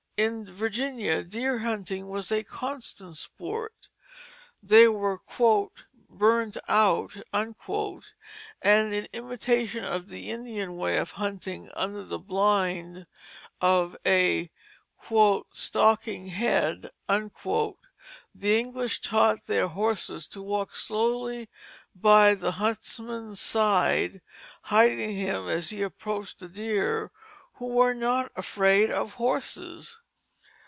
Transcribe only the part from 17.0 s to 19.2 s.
the English